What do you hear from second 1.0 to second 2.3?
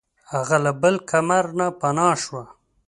کمر نه پناه